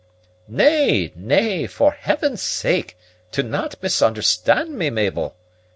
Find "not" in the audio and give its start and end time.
3.43-3.75